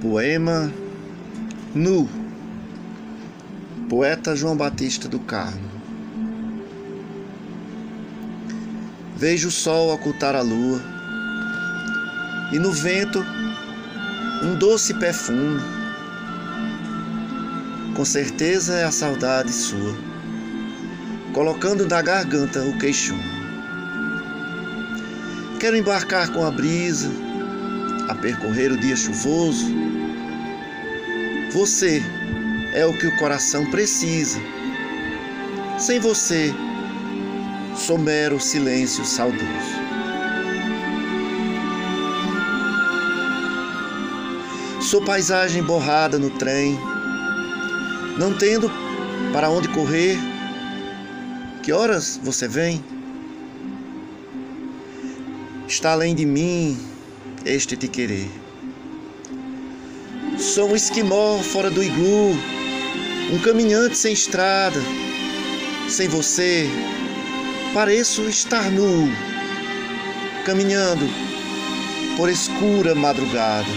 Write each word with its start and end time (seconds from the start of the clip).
Poema 0.00 0.72
Nu 1.74 2.08
Poeta 3.88 4.36
João 4.36 4.56
Batista 4.56 5.08
do 5.08 5.18
Carmo 5.18 5.68
Vejo 9.16 9.48
o 9.48 9.50
sol 9.50 9.92
ocultar 9.92 10.36
a 10.36 10.40
lua 10.40 10.80
e 12.52 12.60
no 12.60 12.70
vento 12.70 13.24
um 14.44 14.54
doce 14.54 14.94
perfume. 14.94 15.60
Com 17.96 18.04
certeza 18.04 18.74
é 18.74 18.84
a 18.84 18.92
saudade 18.92 19.52
sua, 19.52 19.98
colocando 21.34 21.84
na 21.88 22.00
garganta 22.00 22.62
o 22.62 22.78
queixume. 22.78 23.20
Quero 25.58 25.76
embarcar 25.76 26.32
com 26.32 26.46
a 26.46 26.50
brisa 26.52 27.10
a 28.08 28.14
percorrer 28.14 28.72
o 28.72 28.76
dia 28.76 28.96
chuvoso. 28.96 29.66
Você 31.52 32.02
é 32.72 32.84
o 32.84 32.92
que 32.96 33.06
o 33.06 33.16
coração 33.16 33.70
precisa. 33.70 34.40
Sem 35.78 36.00
você, 36.00 36.52
sou 37.76 37.98
mero 37.98 38.40
silêncio 38.40 39.04
saudoso. 39.04 39.78
Sou 44.80 45.04
paisagem 45.04 45.62
borrada 45.62 46.18
no 46.18 46.30
trem, 46.30 46.78
não 48.18 48.32
tendo 48.32 48.70
para 49.32 49.50
onde 49.50 49.68
correr. 49.68 50.16
Que 51.62 51.72
horas 51.72 52.18
você 52.22 52.48
vem? 52.48 52.82
Está 55.66 55.92
além 55.92 56.14
de 56.14 56.24
mim 56.24 56.78
este 57.44 57.76
te 57.76 57.88
querer. 57.88 58.28
Sou 60.38 60.70
um 60.70 60.76
esquimó 60.76 61.38
fora 61.38 61.70
do 61.70 61.82
iglu, 61.82 62.32
um 63.32 63.38
caminhante 63.38 63.96
sem 63.96 64.12
estrada. 64.12 64.80
Sem 65.88 66.06
você, 66.06 66.68
pareço 67.72 68.22
estar 68.28 68.70
nu, 68.70 69.10
caminhando 70.44 71.06
por 72.16 72.28
escura 72.28 72.94
madrugada. 72.94 73.68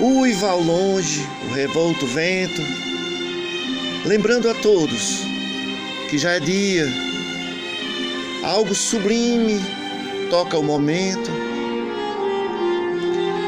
Uiva 0.00 0.50
ao 0.50 0.60
longe 0.60 1.26
o 1.48 1.54
revolto 1.54 2.06
vento, 2.06 2.60
lembrando 4.04 4.50
a 4.50 4.54
todos 4.54 5.22
que 6.10 6.18
já 6.18 6.32
é 6.32 6.40
dia, 6.40 6.86
algo 8.42 8.74
sublime 8.74 9.60
toca 10.32 10.56
o 10.56 10.62
momento, 10.62 11.30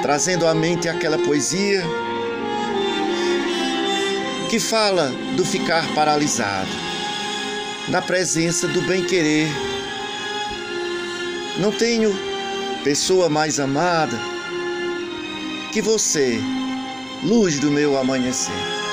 trazendo 0.03 0.47
à 0.47 0.55
mente 0.55 0.87
aquela 0.87 1.17
poesia 1.17 1.83
que 4.51 4.61
fala 4.61 5.09
do 5.35 5.47
ficar 5.47 5.83
paralisado, 5.95 6.69
na 7.89 8.03
presença 8.03 8.69
do 8.69 8.83
bem-querer. 8.83 9.49
Não 11.57 11.73
tenho 11.73 12.15
pessoa 12.85 13.31
mais 13.31 13.59
amada 13.59 14.21
que 15.73 15.81
você, 15.81 16.39
luz 17.23 17.59
do 17.61 17.71
meu 17.71 17.97
amanhecer. 17.97 18.84